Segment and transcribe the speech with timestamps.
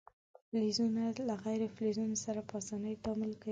[0.47, 3.49] فلزونه له غیر فلزونو سره په اسانۍ تعامل کوي.